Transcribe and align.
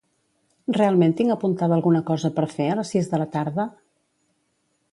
Realment 0.77 1.11
tinc 1.19 1.33
apuntada 1.33 1.75
alguna 1.79 2.01
cosa 2.09 2.31
per 2.39 2.47
fer 2.55 2.67
a 2.71 2.79
les 2.81 2.95
sis 2.95 3.11
de 3.15 3.21
la 3.25 3.29
tarda? 3.37 3.67